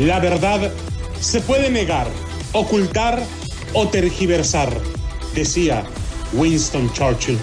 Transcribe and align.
La 0.00 0.18
verdad 0.18 0.72
se 1.20 1.42
puede 1.42 1.68
negar, 1.68 2.08
ocultar 2.52 3.22
o 3.74 3.86
tergiversar, 3.88 4.72
decía 5.34 5.84
Winston 6.32 6.90
Churchill. 6.94 7.38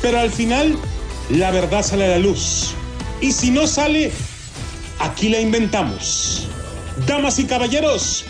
Pero 0.00 0.20
al 0.20 0.30
final, 0.30 0.78
la 1.30 1.50
verdad 1.50 1.82
sale 1.82 2.04
a 2.04 2.10
la 2.10 2.18
luz. 2.18 2.74
Y 3.20 3.32
si 3.32 3.50
no 3.50 3.66
sale, 3.66 4.12
aquí 5.00 5.28
la 5.28 5.40
inventamos. 5.40 6.46
Damas 7.04 7.40
y 7.40 7.46
caballeros, 7.46 8.26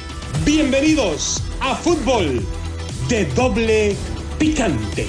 bienvenidos 0.46 1.42
a 1.60 1.74
Fútbol 1.74 2.42
de 3.10 3.26
Doble 3.34 3.94
Picante. 4.38 5.06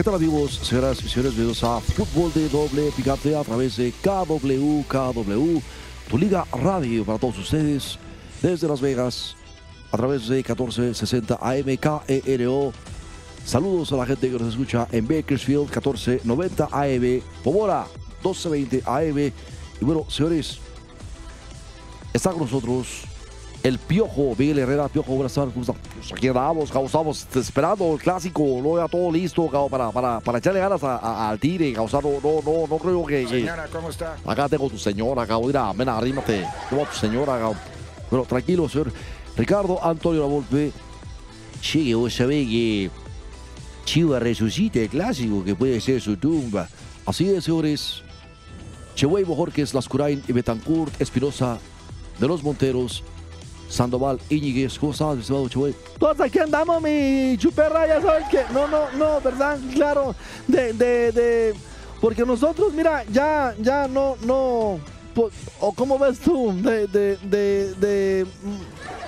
¿Qué 0.00 0.04
tal 0.04 0.14
amigos, 0.14 0.52
señoras 0.62 1.04
y 1.04 1.10
señores? 1.10 1.34
Bienvenidos 1.34 1.62
a 1.62 1.78
Fútbol 1.78 2.32
de 2.32 2.48
Doble 2.48 2.90
Picante 2.96 3.36
a 3.36 3.44
través 3.44 3.76
de 3.76 3.92
KW, 3.92 4.80
KW, 4.88 5.60
tu 6.08 6.16
liga 6.16 6.46
radio 6.54 7.04
para 7.04 7.18
todos 7.18 7.36
ustedes 7.36 7.98
desde 8.40 8.66
Las 8.66 8.80
Vegas 8.80 9.36
a 9.92 9.98
través 9.98 10.26
de 10.26 10.36
1460 10.36 11.38
AM 11.42 11.76
KERO. 11.76 12.72
Saludos 13.44 13.92
a 13.92 13.96
la 13.96 14.06
gente 14.06 14.30
que 14.30 14.38
nos 14.38 14.48
escucha 14.48 14.88
en 14.90 15.06
Bakersfield 15.06 15.64
1490 15.64 16.68
AM, 16.72 17.22
Pomora 17.44 17.86
1220 18.24 18.82
AM. 18.86 19.18
Y 19.82 19.84
bueno, 19.84 20.06
señores, 20.08 20.60
está 22.14 22.30
con 22.30 22.40
nosotros 22.40 23.02
el 23.62 23.78
Piojo, 23.78 24.34
Miguel 24.38 24.58
Herrera, 24.60 24.88
Piojo, 24.88 25.12
buenas 25.14 25.34
tardes. 25.34 25.52
¿cómo? 25.54 25.66
Pues 25.66 26.12
aquí 26.12 26.28
andamos, 26.28 26.70
cabo, 26.70 26.86
estamos 26.86 27.26
esperando 27.36 27.92
el 27.92 27.98
clásico, 28.00 28.42
no 28.62 28.78
ya 28.78 28.88
todo 28.88 29.12
listo, 29.12 29.46
cabo, 29.48 29.68
para, 29.68 29.90
para, 29.90 30.20
para 30.20 30.38
echarle 30.38 30.60
ganas 30.60 30.82
a- 30.82 30.96
a- 30.96 31.28
al 31.30 31.38
o 31.78 31.88
sea, 31.88 32.00
no, 32.00 32.10
no, 32.22 32.40
no, 32.44 32.66
no 32.66 32.78
creo 32.78 33.04
que... 33.04 33.26
Señora, 33.28 33.68
¿cómo 33.70 33.90
está? 33.90 34.16
Acá 34.26 34.48
tengo 34.48 34.70
tu 34.70 34.78
señora, 34.78 35.26
cabo, 35.26 35.46
mira, 35.46 35.72
ven, 35.74 35.88
arrímate, 35.90 36.46
toma 36.70 36.88
tu 36.88 36.96
señora, 36.96 37.38
cabo. 37.38 37.56
Bueno, 38.10 38.24
tranquilo, 38.24 38.68
señor. 38.68 38.92
Ricardo 39.36 39.82
Antonio 39.84 40.22
Lavolpe. 40.22 40.72
Sí, 41.62 41.92
vos 41.94 42.14
sabés 42.14 42.46
que 42.48 42.90
Chivas 43.84 44.22
resucita 44.22 44.78
el 44.80 44.88
clásico, 44.88 45.44
que 45.44 45.54
puede 45.54 45.80
ser 45.80 46.00
su 46.00 46.16
tumba. 46.16 46.66
Así 47.06 47.28
es, 47.28 47.44
señores. 47.44 48.02
Chehuey 48.94 49.24
Bojorques, 49.24 49.72
Lascurain 49.74 50.22
y 50.26 50.32
Betancourt, 50.32 50.98
Espinosa, 51.00 51.58
de 52.18 52.26
los 52.26 52.42
Monteros, 52.42 53.02
Sandoval, 53.70 54.18
Íñiguez. 54.28 54.78
¿Cómo 54.78 54.92
estás, 54.92 55.14
mi 55.14 55.20
estimado 55.20 55.48
Chehuey? 55.48 55.74
Todos 55.98 56.20
aquí 56.20 56.38
andamos, 56.40 56.82
mi 56.82 57.36
chuperra, 57.38 57.86
ya 57.86 58.02
sabes 58.02 58.28
que. 58.28 58.42
No, 58.52 58.66
no, 58.66 58.90
no, 58.98 59.20
¿verdad? 59.20 59.58
Claro. 59.72 60.14
De, 60.48 60.72
de, 60.72 61.12
de. 61.12 61.54
Porque 62.00 62.26
nosotros, 62.26 62.72
mira, 62.72 63.04
ya, 63.10 63.54
ya 63.58 63.86
no, 63.86 64.16
no. 64.22 64.80
¿O 65.60 65.72
cómo 65.74 65.98
ves 65.98 66.18
tú? 66.18 66.52
De, 66.60 66.86
de, 66.88 67.16
de, 67.22 67.74
de. 67.74 68.26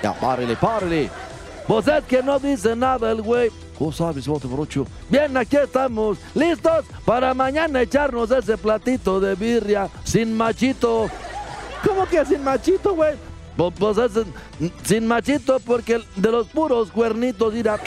Ya, 0.02 0.12
párele, 0.14 0.56
párele. 0.56 1.10
Pues 1.66 1.88
es 1.88 2.04
que 2.04 2.22
no 2.22 2.38
dice 2.38 2.76
nada 2.76 3.10
el 3.10 3.22
güey. 3.22 3.50
¿Cómo 3.78 3.90
estás, 3.90 4.14
mi 4.14 4.18
estimado 4.20 4.40
Temorocho? 4.40 4.86
Bien, 5.08 5.36
aquí 5.36 5.56
estamos, 5.56 6.18
listos 6.34 6.84
para 7.04 7.34
mañana 7.34 7.82
echarnos 7.82 8.30
ese 8.30 8.56
platito 8.56 9.18
de 9.18 9.34
birria 9.34 9.88
sin 10.04 10.36
machito. 10.36 11.08
¿Cómo 11.86 12.06
que 12.06 12.24
sin 12.24 12.44
machito, 12.44 12.94
güey? 12.94 13.31
Pues, 13.56 13.74
pues 13.78 13.98
es 13.98 14.26
sin 14.84 15.06
machito 15.06 15.60
porque 15.60 16.00
de 16.16 16.30
los 16.30 16.48
puros 16.48 16.90
cuernitos, 16.90 17.52
mira. 17.52 17.78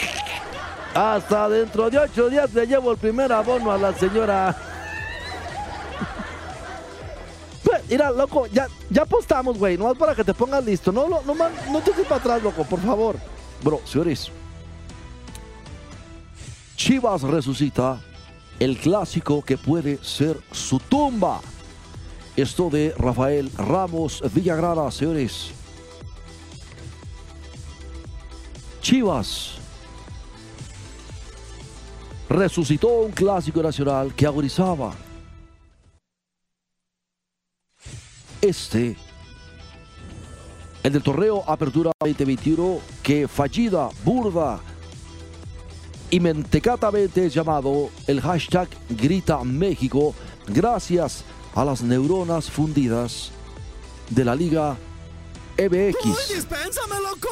Hasta 0.93 1.49
dentro 1.49 1.89
de 1.89 1.99
ocho 1.99 2.29
días 2.29 2.53
le 2.53 2.65
llevo 2.65 2.91
el 2.91 2.97
primer 2.97 3.31
abono 3.31 3.71
a 3.71 3.77
la 3.77 3.93
señora. 3.93 4.55
Pues, 7.63 7.81
Mira, 7.89 8.11
loco, 8.11 8.47
ya, 8.47 8.67
ya 8.89 9.01
apostamos, 9.01 9.57
güey. 9.57 9.77
Nomás 9.77 9.97
para 9.97 10.15
que 10.15 10.23
te 10.23 10.33
pongas 10.33 10.63
listo. 10.63 10.91
No, 10.91 11.09
no, 11.09 11.21
no, 11.21 11.33
no 11.33 11.81
te 11.81 11.91
eches 11.91 12.05
para 12.05 12.21
atrás, 12.21 12.43
loco, 12.43 12.63
por 12.63 12.79
favor. 12.79 13.17
Bueno, 13.61 13.79
señores, 13.85 14.31
Chivas 16.75 17.23
resucita 17.23 17.99
el 18.59 18.77
clásico 18.77 19.41
que 19.41 19.57
puede 19.57 19.97
ser 20.03 20.39
su 20.51 20.79
tumba. 20.79 21.41
Esto 22.35 22.69
de 22.69 22.93
Rafael 22.97 23.49
Ramos 23.57 24.21
Villagrana, 24.33 24.91
señores. 24.91 25.51
Chivas 28.81 29.53
resucitó 32.27 32.89
un 32.89 33.11
clásico 33.11 33.63
nacional 33.63 34.13
que 34.13 34.25
agonizaba. 34.25 34.93
Este 38.41 38.97
el 40.83 40.93
del 40.93 41.01
torneo 41.01 41.41
Apertura 41.47 41.91
2021 41.99 42.79
que 43.01 43.29
fallida, 43.29 43.89
burda 44.03 44.59
y 46.11 46.19
mentecatamente 46.19 47.25
es 47.25 47.33
llamado 47.33 47.89
el 48.05 48.19
hashtag 48.21 48.67
Grita 48.89 49.43
México 49.43 50.13
gracias 50.47 51.23
a 51.55 51.63
las 51.63 51.81
neuronas 51.81 52.51
fundidas 52.51 53.31
de 54.09 54.25
la 54.25 54.35
Liga 54.35 54.75
loco! 56.99 57.29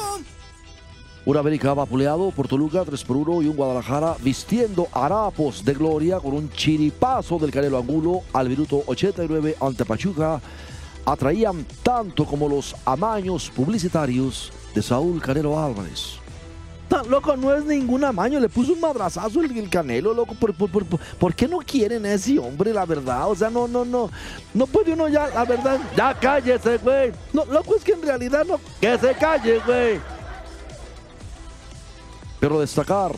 Un 1.26 1.36
América 1.36 1.74
vapuleado 1.74 2.30
por 2.30 2.48
Toluca 2.48 2.84
3 2.84 3.04
por 3.04 3.18
1 3.18 3.42
y 3.42 3.48
un 3.48 3.56
Guadalajara 3.56 4.16
vistiendo 4.20 4.88
harapos 4.92 5.64
de 5.64 5.74
gloria 5.74 6.20
con 6.20 6.32
un 6.32 6.50
chiripazo 6.50 7.38
del 7.38 7.50
Canelo 7.50 7.78
Angulo 7.78 8.22
al 8.32 8.48
minuto 8.48 8.82
89 8.86 9.56
ante 9.60 9.84
Pachuca. 9.84 10.40
Atraían 11.04 11.66
tanto 11.82 12.24
como 12.24 12.48
los 12.48 12.74
amaños 12.86 13.50
publicitarios 13.50 14.52
de 14.74 14.82
Saúl 14.82 15.20
Canelo 15.20 15.58
Álvarez. 15.58 16.23
Loco, 17.08 17.36
no 17.36 17.52
es 17.54 17.64
ningún 17.64 18.04
amaño. 18.04 18.38
Le 18.38 18.48
puso 18.48 18.72
un 18.72 18.80
madrazazo 18.80 19.40
el, 19.40 19.56
el 19.58 19.68
canelo, 19.68 20.14
loco. 20.14 20.34
¿Por, 20.34 20.54
por, 20.54 20.70
por, 20.70 20.84
por- 20.86 21.00
por 21.00 21.34
qué 21.34 21.48
no 21.48 21.58
quieren 21.58 22.06
a 22.06 22.12
ese 22.12 22.38
hombre, 22.38 22.72
la 22.72 22.84
verdad? 22.86 23.28
O 23.30 23.34
sea, 23.34 23.50
no, 23.50 23.66
no, 23.66 23.84
no. 23.84 24.10
No 24.52 24.66
puede 24.66 24.92
uno 24.92 25.08
ya, 25.08 25.28
la 25.28 25.44
verdad. 25.44 25.80
Ya 25.96 26.14
cállese, 26.18 26.78
güey. 26.78 27.12
No, 27.32 27.44
loco, 27.46 27.74
es 27.74 27.82
que 27.82 27.92
en 27.92 28.02
realidad 28.02 28.44
no. 28.46 28.60
Que 28.80 28.96
se 28.98 29.12
calle, 29.14 29.60
güey. 29.66 29.98
Pero 32.38 32.60
destacar, 32.60 33.12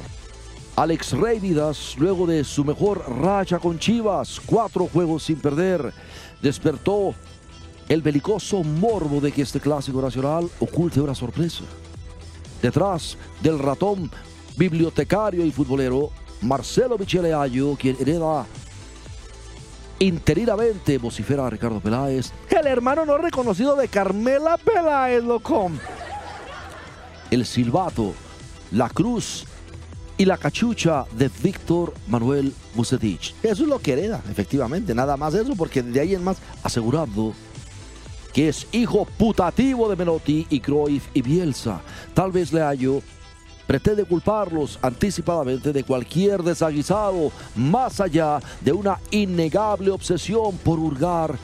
Alex 0.77 1.13
Rey 1.13 1.39
Vidas, 1.41 1.95
luego 1.99 2.27
de 2.27 2.45
su 2.45 2.65
mejor 2.65 3.05
racha 3.21 3.59
con 3.59 3.79
Chivas, 3.79 4.41
cuatro 4.47 4.89
juegos 4.93 5.25
sin 5.25 5.37
perder, 5.41 5.93
despertó 6.41 7.15
el 7.89 8.03
belicoso 8.03 8.63
morbo 8.63 9.21
de 9.21 9.33
que 9.33 9.43
este 9.43 9.61
clásico 9.61 10.01
nacional 10.01 10.49
oculte 10.61 11.01
una 11.01 11.15
sorpresa. 11.15 11.65
Detrás 12.63 13.17
del 13.43 13.59
ratón 13.59 14.11
bibliotecario 14.57 15.45
y 15.45 15.53
futbolero, 15.53 16.11
Marcelo 16.41 16.99
Michele 16.99 17.35
Ayo, 17.35 17.77
quien 17.79 17.97
hereda 18.01 18.47
interinamente, 19.99 20.99
vocifera 20.99 21.47
a 21.47 21.51
Ricardo 21.51 21.81
Peláez, 21.81 22.33
El 22.51 22.67
hermano 22.67 23.05
no 23.07 23.19
reconocido 23.19 23.77
de 23.77 23.89
Carmela 23.89 24.59
Peláez, 24.59 25.23
loco. 25.25 25.71
el 27.31 27.47
silbato, 27.47 28.15
la 28.73 28.89
cruz 28.89 29.45
y 30.19 30.25
la 30.25 30.39
cachucha 30.39 31.05
de 31.13 31.31
Víctor 31.43 31.93
Manuel 32.09 32.55
Bucetich. 32.75 33.35
Eso 33.43 33.63
es 33.65 33.69
lo 33.69 33.79
que 33.79 33.93
hereda, 33.93 34.23
efectivamente. 34.31 34.95
Nada 34.95 35.17
más 35.17 35.35
eso, 35.35 35.55
porque 35.57 35.83
de 35.83 36.01
ahí 36.01 36.15
en 36.15 36.25
más. 36.25 36.39
asegurando 36.63 37.35
que 38.37 38.51
es 38.51 38.67
hijo 38.71 39.07
putativo 39.17 39.89
de 39.89 39.97
Menotti 39.97 40.47
y 40.51 40.61
Cruyff 40.61 41.09
y 41.15 41.23
Bielsa. 41.23 41.81
Tal 42.13 42.31
vez 42.31 42.53
Leayo 42.53 43.01
pretende 43.67 44.05
culparlos 44.05 44.79
anticipadamente 44.83 45.73
de 45.73 45.83
cualquier 45.83 46.43
desaguisado, 46.43 47.33
más 47.55 47.99
allá 47.99 48.39
de 48.61 48.73
una 48.73 49.01
innegable 49.11 49.91
obsesión 49.91 50.55
por 50.59 50.79
hurgar 50.79 51.39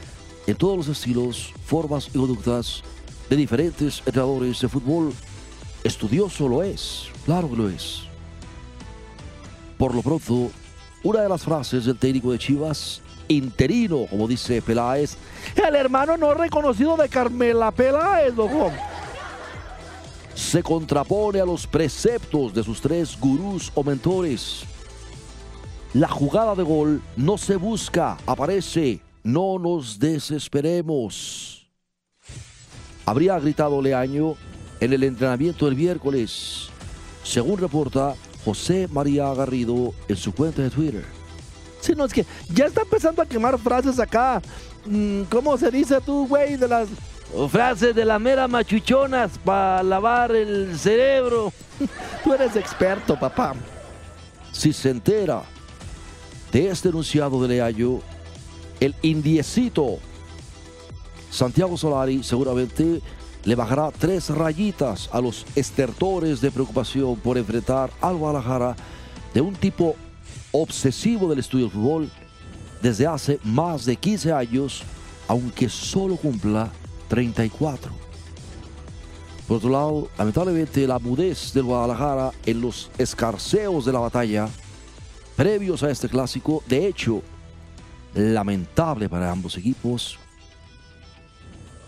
en 0.46 0.54
todos 0.54 0.76
los 0.76 0.88
estilos, 0.88 1.54
formas 1.64 2.08
y 2.08 2.18
conductas 2.18 2.82
de 3.30 3.36
diferentes 3.36 4.02
entrenadores 4.04 4.60
de 4.60 4.68
fútbol. 4.68 5.14
Estudioso 5.84 6.46
lo 6.46 6.62
es, 6.62 7.06
claro 7.24 7.48
que 7.48 7.56
lo 7.56 7.70
es. 7.70 8.02
Por 9.78 9.94
lo 9.94 10.02
pronto, 10.02 10.50
una 11.02 11.22
de 11.22 11.28
las 11.30 11.42
frases 11.42 11.86
del 11.86 11.96
técnico 11.96 12.32
de 12.32 12.38
Chivas, 12.38 13.00
interino, 13.32 14.06
como 14.08 14.28
dice 14.28 14.62
Peláez, 14.62 15.16
El 15.56 15.74
hermano 15.74 16.16
no 16.16 16.34
reconocido 16.34 16.96
de 16.96 17.08
Carmela 17.08 17.70
Peláez, 17.70 18.34
se 20.34 20.62
contrapone 20.62 21.40
a 21.40 21.44
los 21.44 21.66
preceptos 21.66 22.54
de 22.54 22.62
sus 22.62 22.80
tres 22.80 23.18
gurús 23.18 23.70
o 23.74 23.84
mentores. 23.84 24.64
La 25.94 26.08
jugada 26.08 26.54
de 26.54 26.62
gol 26.62 27.02
no 27.16 27.36
se 27.36 27.56
busca, 27.56 28.16
aparece. 28.26 29.00
No 29.22 29.58
nos 29.58 29.98
desesperemos. 29.98 31.70
Habría 33.04 33.38
gritado 33.38 33.80
Leaño 33.80 34.34
en 34.80 34.92
el 34.92 35.04
entrenamiento 35.04 35.66
del 35.66 35.76
miércoles, 35.76 36.70
según 37.22 37.58
reporta 37.58 38.14
José 38.44 38.88
María 38.90 39.32
Garrido 39.34 39.92
en 40.08 40.16
su 40.16 40.32
cuenta 40.32 40.62
de 40.62 40.70
Twitter. 40.70 41.21
Sí, 41.82 41.94
no, 41.96 42.04
es 42.04 42.12
que 42.12 42.24
ya 42.48 42.66
está 42.66 42.82
empezando 42.82 43.20
a 43.20 43.26
quemar 43.26 43.58
frases 43.58 43.98
acá. 43.98 44.40
Mm, 44.86 45.22
¿Cómo 45.24 45.58
se 45.58 45.68
dice 45.70 46.00
tú, 46.00 46.28
güey? 46.28 46.56
De 46.56 46.68
las 46.68 46.88
frases 47.50 47.92
de 47.92 48.04
la 48.04 48.20
mera 48.20 48.46
machuchonas 48.46 49.32
para 49.44 49.82
lavar 49.82 50.30
el 50.30 50.78
cerebro. 50.78 51.52
Tú 52.24 52.32
eres 52.32 52.54
experto, 52.54 53.18
papá. 53.18 53.54
Si 54.52 54.72
se 54.72 54.90
entera 54.90 55.42
de 56.52 56.68
este 56.68 56.90
enunciado 56.90 57.42
de 57.42 57.48
Leayo, 57.48 58.00
el 58.78 58.94
indiecito 59.02 59.98
Santiago 61.30 61.76
Solari 61.76 62.22
seguramente 62.22 63.00
le 63.42 63.54
bajará 63.56 63.90
tres 63.90 64.28
rayitas 64.28 65.08
a 65.12 65.20
los 65.20 65.46
estertores 65.56 66.40
de 66.40 66.52
preocupación 66.52 67.16
por 67.16 67.38
enfrentar 67.38 67.90
al 68.00 68.16
Guadalajara 68.16 68.76
de 69.34 69.40
un 69.40 69.54
tipo 69.54 69.96
obsesivo 70.52 71.28
del 71.28 71.40
estudio 71.40 71.66
del 71.66 71.74
fútbol 71.74 72.10
desde 72.80 73.06
hace 73.06 73.38
más 73.42 73.84
de 73.84 73.96
15 73.96 74.32
años, 74.32 74.82
aunque 75.28 75.68
solo 75.68 76.16
cumpla 76.16 76.70
34. 77.08 77.90
Por 79.46 79.56
otro 79.56 79.70
lado, 79.70 80.08
lamentablemente 80.16 80.86
la 80.86 80.98
mudez 80.98 81.52
del 81.52 81.64
Guadalajara 81.64 82.32
en 82.46 82.60
los 82.60 82.90
escarceos 82.98 83.84
de 83.84 83.92
la 83.92 83.98
batalla 83.98 84.48
previos 85.36 85.82
a 85.82 85.90
este 85.90 86.08
clásico, 86.08 86.62
de 86.68 86.86
hecho, 86.86 87.22
lamentable 88.14 89.08
para 89.08 89.30
ambos 89.30 89.56
equipos. 89.56 90.18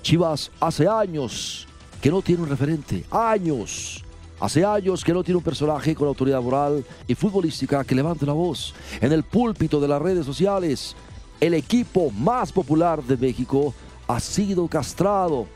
Chivas 0.02 0.50
hace 0.60 0.86
años 0.86 1.66
que 2.00 2.10
no 2.10 2.20
tiene 2.22 2.42
un 2.42 2.48
referente, 2.48 3.04
años. 3.10 4.03
Hace 4.40 4.64
años 4.64 5.04
que 5.04 5.12
no 5.12 5.22
tiene 5.22 5.38
un 5.38 5.44
personaje 5.44 5.94
con 5.94 6.08
autoridad 6.08 6.42
moral 6.42 6.84
y 7.06 7.14
futbolística 7.14 7.84
que 7.84 7.94
levante 7.94 8.26
la 8.26 8.32
voz 8.32 8.74
en 9.00 9.12
el 9.12 9.22
púlpito 9.22 9.80
de 9.80 9.88
las 9.88 10.02
redes 10.02 10.26
sociales. 10.26 10.96
El 11.40 11.54
equipo 11.54 12.10
más 12.10 12.52
popular 12.52 13.02
de 13.02 13.16
México 13.16 13.72
ha 14.08 14.18
sido 14.20 14.66
castrado. 14.66 15.46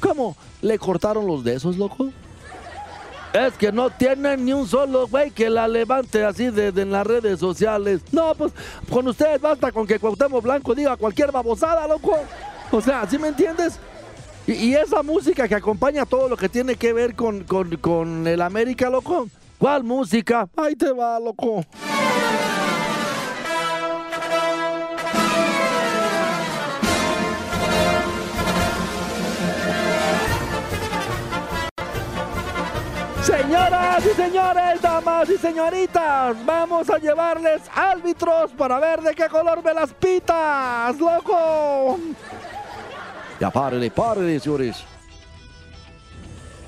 ¿Cómo 0.00 0.36
le 0.62 0.78
cortaron 0.78 1.26
los 1.26 1.44
de 1.44 1.54
esos, 1.54 1.76
loco? 1.76 2.08
Es 3.32 3.54
que 3.54 3.72
no 3.72 3.88
tienen 3.88 4.44
ni 4.44 4.52
un 4.52 4.66
solo 4.66 5.06
güey 5.06 5.30
que 5.30 5.48
la 5.48 5.66
levante 5.66 6.24
así 6.24 6.50
desde 6.50 6.82
en 6.82 6.92
las 6.92 7.06
redes 7.06 7.40
sociales. 7.40 8.02
No, 8.10 8.34
pues 8.34 8.52
con 8.90 9.06
ustedes 9.08 9.40
basta 9.40 9.72
con 9.72 9.86
que 9.86 9.98
Cuauhtémoc 9.98 10.42
Blanco 10.42 10.74
diga 10.74 10.96
cualquier 10.96 11.30
babosada, 11.30 11.86
loco. 11.86 12.14
O 12.70 12.80
sea, 12.80 13.06
¿sí 13.08 13.18
me 13.18 13.28
entiendes? 13.28 13.78
Y, 14.46 14.74
esa 14.74 15.02
música 15.02 15.46
que 15.46 15.54
acompaña 15.54 16.04
todo 16.04 16.28
lo 16.28 16.36
que 16.36 16.48
tiene 16.48 16.74
que 16.74 16.92
ver 16.92 17.14
con, 17.14 17.44
con, 17.44 17.76
con 17.76 18.26
el 18.26 18.40
América, 18.40 18.90
loco. 18.90 19.28
¿Cuál 19.56 19.84
música? 19.84 20.48
Ahí 20.56 20.74
te 20.74 20.90
va, 20.90 21.20
loco. 21.20 21.64
Señoras 33.22 34.04
y 34.04 34.16
señores, 34.16 34.82
damas 34.82 35.30
y 35.30 35.38
señoritas, 35.38 36.44
vamos 36.44 36.90
a 36.90 36.98
llevarles 36.98 37.62
árbitros 37.72 38.50
para 38.52 38.80
ver 38.80 39.00
de 39.00 39.14
qué 39.14 39.28
color 39.28 39.62
ve 39.62 39.72
las 39.72 39.94
pitas, 39.94 40.98
loco. 40.98 42.00
Ya 43.42 43.50
párele, 43.50 43.90
párele, 43.90 44.38
señores. 44.38 44.76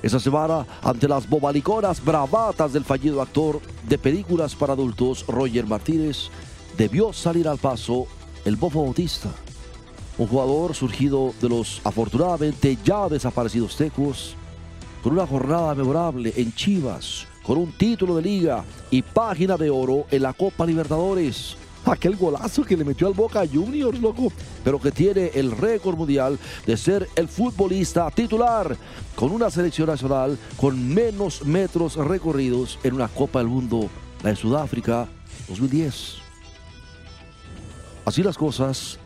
Esa 0.03 0.19
semana, 0.19 0.65
ante 0.83 1.07
las 1.07 1.25
bobaliconas 1.29 2.03
bravatas 2.03 2.73
del 2.73 2.83
fallido 2.83 3.21
actor 3.21 3.61
de 3.87 3.97
películas 3.97 4.53
para 4.53 4.73
adultos 4.73 5.25
Roger 5.25 5.65
Martínez, 5.65 6.29
debió 6.75 7.13
salir 7.13 7.47
al 7.47 7.59
paso 7.59 8.07
el 8.43 8.57
Bofo 8.57 8.83
Bautista, 8.83 9.29
un 10.17 10.27
jugador 10.27 10.75
surgido 10.75 11.33
de 11.41 11.47
los 11.47 11.79
afortunadamente 11.85 12.77
ya 12.83 13.07
desaparecidos 13.07 13.77
Tecos, 13.77 14.35
con 15.01 15.13
una 15.13 15.25
jornada 15.25 15.75
memorable 15.75 16.33
en 16.35 16.53
Chivas, 16.53 17.25
con 17.43 17.57
un 17.57 17.71
título 17.71 18.17
de 18.17 18.21
liga 18.21 18.65
y 18.91 19.01
página 19.01 19.55
de 19.55 19.69
oro 19.69 20.07
en 20.11 20.23
la 20.23 20.33
Copa 20.33 20.65
Libertadores 20.65 21.55
aquel 21.85 22.15
golazo 22.15 22.63
que 22.63 22.75
le 22.75 22.83
metió 22.83 23.07
al 23.07 23.13
Boca 23.13 23.43
Juniors, 23.51 23.99
loco, 23.99 24.31
pero 24.63 24.79
que 24.79 24.91
tiene 24.91 25.31
el 25.33 25.51
récord 25.51 25.97
mundial 25.97 26.39
de 26.65 26.77
ser 26.77 27.07
el 27.15 27.27
futbolista 27.27 28.09
titular 28.11 28.75
con 29.15 29.31
una 29.31 29.49
selección 29.49 29.87
nacional 29.87 30.37
con 30.57 30.93
menos 30.93 31.45
metros 31.45 31.95
recorridos 31.95 32.79
en 32.83 32.95
una 32.95 33.07
Copa 33.07 33.39
del 33.39 33.47
Mundo, 33.47 33.89
la 34.23 34.31
de 34.31 34.35
Sudáfrica 34.35 35.07
2010. 35.47 36.15
Así 38.05 38.21
las 38.21 38.37
cosas, 38.37 38.99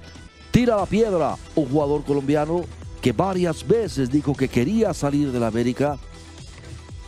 tira 0.52 0.76
la 0.76 0.86
piedra 0.86 1.36
un 1.56 1.66
jugador 1.68 2.04
colombiano 2.04 2.66
que 3.02 3.14
varias 3.14 3.66
veces 3.66 4.10
dijo 4.10 4.36
que 4.36 4.50
quería 4.50 4.94
salir 4.94 5.32
de 5.32 5.40
la 5.40 5.48
América 5.48 5.98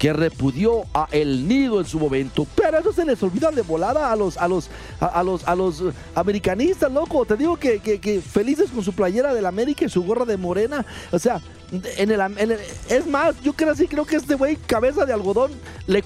que 0.01 0.13
repudió 0.13 0.81
a 0.95 1.07
El 1.12 1.48
Nido 1.48 1.80
en 1.80 1.86
su 1.86 2.00
momento. 2.00 2.48
Pero 2.56 2.80
eso 2.80 2.92
se 2.92 3.06
les 3.06 3.21
olvida 3.21 3.51
de 3.51 3.62
volada 3.62 4.12
a 4.12 4.15
los, 4.15 4.36
a 4.36 4.48
los, 4.48 4.68
a, 5.00 5.21
los, 5.21 5.48
a 5.48 5.56
los 5.56 5.83
americanistas, 6.15 6.92
loco. 6.92 7.24
Te 7.24 7.38
digo 7.38 7.56
que, 7.56 7.77
que, 7.77 8.19
felices 8.19 8.71
con 8.71 8.83
su 8.83 8.94
playera 8.94 9.31
del 9.31 9.45
América 9.45 9.86
y 9.86 9.89
su 9.89 10.03
gorra 10.03 10.25
de 10.25 10.38
morena. 10.38 10.83
O 11.12 11.19
sea, 11.19 11.39
en 11.71 12.09
el, 12.09 12.57
es 12.89 13.06
más, 13.06 13.39
yo 13.44 13.53
creo 13.53 13.75
creo 13.75 14.03
que 14.03 14.15
este 14.15 14.33
güey, 14.33 14.56
cabeza 14.56 15.06
de 15.06 15.13
algodón, 15.13 15.51
le, 15.86 16.01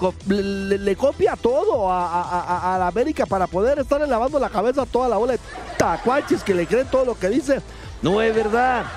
le, 0.78 0.96
copia 0.98 1.38
todo 1.38 1.90
a, 1.90 2.76
la 2.78 2.88
América 2.88 3.26
para 3.26 3.48
poder 3.48 3.80
estar 3.80 4.06
lavando 4.06 4.40
la 4.40 4.50
cabeza 4.50 4.82
a 4.82 4.86
toda 4.86 5.08
la 5.08 5.18
ola 5.18 5.32
de 5.32 5.40
tacuaches 5.78 6.44
que 6.44 6.54
le 6.54 6.68
creen 6.68 6.88
todo 6.92 7.06
lo 7.06 7.18
que 7.18 7.30
dice. 7.30 7.62
No 8.02 8.22
es 8.22 8.36
verdad. 8.36 8.88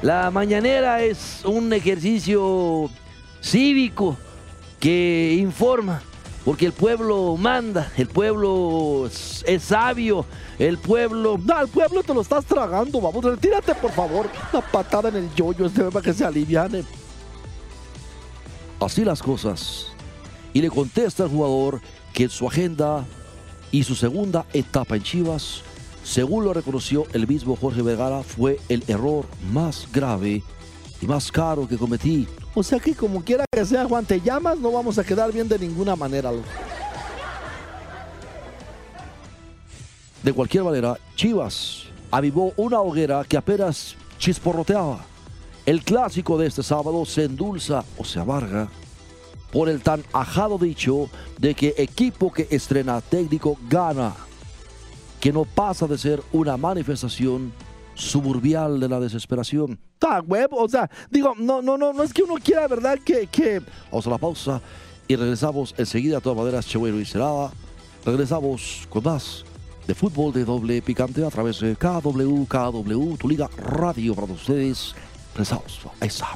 La 0.00 0.30
mañanera 0.30 1.02
es 1.02 1.44
un 1.44 1.70
ejercicio 1.74 2.88
cívico 3.42 4.16
que 4.80 5.36
informa, 5.38 6.02
porque 6.44 6.66
el 6.66 6.72
pueblo 6.72 7.36
manda, 7.36 7.90
el 7.96 8.06
pueblo 8.06 9.06
es, 9.06 9.62
sabio, 9.62 10.24
el 10.58 10.78
pueblo... 10.78 11.38
No, 11.42 11.60
el 11.60 11.68
pueblo 11.68 12.02
te 12.02 12.14
lo 12.14 12.20
estás 12.20 12.44
tragando, 12.44 13.00
vamos, 13.00 13.24
retírate 13.24 13.74
por 13.74 13.90
favor, 13.90 14.28
una 14.52 14.62
patada 14.62 15.08
en 15.08 15.16
el 15.16 15.34
yoyo 15.34 15.66
este 15.66 15.84
para 15.84 16.04
que 16.04 16.12
se 16.12 16.24
aliviane. 16.24 16.84
Así 18.80 19.04
las 19.04 19.22
cosas. 19.22 19.88
Y 20.52 20.60
le 20.60 20.70
contesta 20.70 21.24
al 21.24 21.30
jugador 21.30 21.80
que 22.12 22.28
su 22.28 22.46
agenda 22.46 23.04
y 23.72 23.82
su 23.82 23.94
segunda 23.94 24.46
etapa 24.52 24.96
en 24.96 25.02
Chivas, 25.02 25.62
según 26.04 26.44
lo 26.44 26.52
reconoció 26.52 27.06
el 27.12 27.26
mismo 27.26 27.56
Jorge 27.56 27.82
Vergara, 27.82 28.22
fue 28.22 28.60
el 28.68 28.84
error 28.86 29.26
más 29.52 29.88
grave 29.92 30.42
y 31.00 31.06
más 31.06 31.32
caro 31.32 31.66
que 31.66 31.76
cometí 31.76 32.28
o 32.58 32.62
sea 32.62 32.80
que 32.80 32.94
como 32.94 33.22
quiera 33.22 33.44
que 33.52 33.66
sea 33.66 33.84
Juan, 33.84 34.06
te 34.06 34.18
llamas, 34.18 34.58
no 34.58 34.72
vamos 34.72 34.98
a 34.98 35.04
quedar 35.04 35.30
bien 35.30 35.46
de 35.46 35.58
ninguna 35.58 35.94
manera. 35.94 36.32
De 40.22 40.32
cualquier 40.32 40.64
manera, 40.64 40.96
Chivas 41.16 41.82
avivó 42.10 42.54
una 42.56 42.80
hoguera 42.80 43.22
que 43.24 43.36
apenas 43.36 43.94
chisporroteaba. 44.18 45.04
El 45.66 45.84
clásico 45.84 46.38
de 46.38 46.46
este 46.46 46.62
sábado 46.62 47.04
se 47.04 47.24
endulza 47.24 47.84
o 47.98 48.04
se 48.04 48.20
amarga 48.20 48.68
por 49.52 49.68
el 49.68 49.82
tan 49.82 50.02
ajado 50.14 50.56
dicho 50.56 51.10
de 51.38 51.54
que 51.54 51.74
equipo 51.76 52.32
que 52.32 52.48
estrena 52.50 53.02
técnico 53.02 53.58
gana, 53.68 54.14
que 55.20 55.30
no 55.30 55.44
pasa 55.44 55.86
de 55.86 55.98
ser 55.98 56.22
una 56.32 56.56
manifestación 56.56 57.52
suburbial 57.96 58.78
de 58.78 58.88
la 58.88 59.00
desesperación. 59.00 59.78
Está 59.94 60.20
web, 60.20 60.48
o 60.52 60.68
sea, 60.68 60.88
digo, 61.10 61.34
no, 61.36 61.62
no, 61.62 61.76
no, 61.76 61.92
no 61.92 62.02
es 62.02 62.12
que 62.12 62.22
uno 62.22 62.34
quiera, 62.42 62.68
¿verdad? 62.68 62.98
Que, 63.04 63.26
que... 63.26 63.60
Vamos 63.90 64.06
a 64.06 64.10
la 64.10 64.18
pausa 64.18 64.60
y 65.08 65.16
regresamos 65.16 65.74
enseguida, 65.78 66.18
a 66.18 66.20
todas 66.20 66.38
maneras, 66.38 66.66
Chehuelo 66.66 67.00
y 67.00 67.04
Cerada. 67.04 67.50
Regresamos 68.04 68.86
con 68.88 69.02
más 69.02 69.44
de 69.86 69.94
fútbol 69.94 70.32
de 70.32 70.44
doble 70.44 70.82
picante 70.82 71.24
a 71.24 71.30
través 71.30 71.60
de 71.60 71.76
KW, 71.76 72.44
KW, 72.44 73.16
tu 73.16 73.28
liga 73.28 73.48
radio 73.56 74.14
para 74.14 74.32
ustedes. 74.32 74.94
Regresamos, 75.34 75.80
ahí 76.00 76.08
está. 76.08 76.28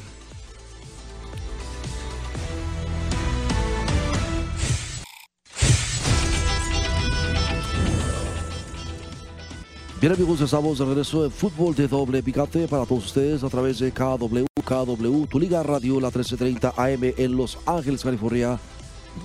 Bien 10.00 10.14
amigos, 10.14 10.40
estamos 10.40 10.78
de 10.78 10.86
regreso 10.86 11.26
en 11.26 11.30
fútbol 11.30 11.74
de 11.74 11.86
doble 11.86 12.22
picante 12.22 12.66
para 12.66 12.86
todos 12.86 13.04
ustedes 13.04 13.44
a 13.44 13.50
través 13.50 13.80
de 13.80 13.92
KW, 13.92 14.46
KW, 14.64 15.26
tu 15.26 15.38
liga 15.38 15.62
radio, 15.62 16.00
la 16.00 16.06
1330 16.06 16.72
AM 16.74 17.12
en 17.18 17.36
Los 17.36 17.58
Ángeles, 17.66 18.02
California, 18.02 18.58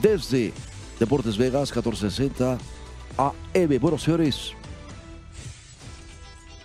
desde 0.02 0.52
Deportes 1.00 1.38
Vegas 1.38 1.70
1460 1.74 2.58
AM. 3.18 3.80
Bueno, 3.80 3.98
señores, 3.98 4.52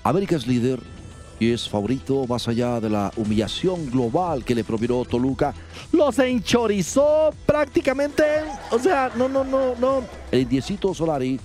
América 0.02 0.34
es 0.34 0.44
líder 0.44 0.80
y 1.38 1.52
es 1.52 1.68
favorito 1.68 2.26
más 2.26 2.48
allá 2.48 2.80
de 2.80 2.90
la 2.90 3.12
humillación 3.16 3.88
global 3.92 4.44
que 4.44 4.56
le 4.56 4.64
propinó 4.64 5.04
Toluca. 5.04 5.54
Los 5.92 6.18
enchorizó 6.18 7.32
prácticamente. 7.46 8.24
O 8.72 8.78
sea, 8.80 9.12
no, 9.14 9.28
no, 9.28 9.44
no, 9.44 9.76
no. 9.76 10.02
El 10.32 10.40
indiecito 10.40 10.92
Solari 10.92 11.38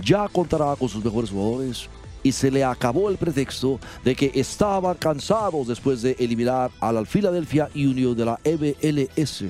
ya 0.00 0.28
contará 0.28 0.74
con 0.76 0.88
sus 0.88 1.04
mejores 1.04 1.30
jugadores 1.30 1.88
y 2.22 2.32
se 2.32 2.50
le 2.50 2.64
acabó 2.64 3.08
el 3.08 3.16
pretexto 3.16 3.78
de 4.04 4.14
que 4.14 4.30
estaban 4.34 4.94
cansados 4.96 5.68
después 5.68 6.02
de 6.02 6.16
eliminar 6.18 6.70
al 6.80 7.06
Philadelphia 7.06 7.68
Union 7.74 8.14
de 8.16 8.24
la 8.24 8.38
MLS. 8.44 9.44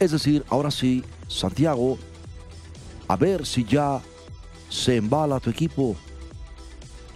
Es 0.00 0.10
decir, 0.10 0.44
ahora 0.48 0.70
sí, 0.70 1.04
Santiago, 1.28 1.98
a 3.06 3.16
ver 3.16 3.46
si 3.46 3.64
ya 3.64 4.00
se 4.68 4.96
embala 4.96 5.38
tu 5.40 5.50
equipo. 5.50 5.94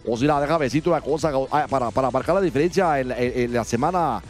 O 0.06 0.16
sea, 0.16 0.40
déjame 0.40 0.66
decirte 0.66 0.88
una 0.88 1.00
cosa, 1.00 1.32
ah, 1.50 1.66
para, 1.68 1.90
para 1.90 2.10
marcar 2.10 2.34
la 2.36 2.40
diferencia, 2.40 3.00
en, 3.00 3.52
la 3.52 3.64
semana 3.64 4.22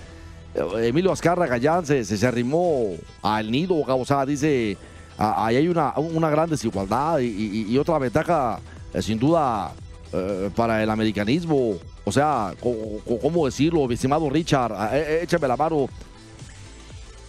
eh, 0.54 0.88
Emilio 0.88 1.12
Azcarra 1.12 1.47
Gallán 1.47 1.87
se, 1.87 2.04
se, 2.04 2.26
arrimó 2.26 2.95
al 3.23 3.50
nido, 3.50 3.76
o 3.76 4.04
sea, 4.04 4.26
dice, 4.26 4.76
ahí 5.19 5.57
hay 5.57 5.69
una, 5.69 5.93
una 5.99 6.31
gran 6.31 6.49
desigualdad 6.49 7.19
y, 7.19 7.77
otra 7.77 7.99
ventaja, 7.99 8.61
eh, 8.95 9.03
sin 9.03 9.19
duda, 9.19 9.73
eh, 10.13 10.51
para 10.55 10.83
el 10.83 10.89
americanismo. 10.89 11.75
O 12.05 12.13
sea, 12.13 12.55
¿cómo 12.61 13.47
decirlo, 13.47 13.87
mi 13.87 13.95
estimado 13.95 14.31
Richard? 14.31 14.73
Ah, 14.75 14.97
échame 14.97 15.49
la 15.49 15.57
mano. 15.57 15.89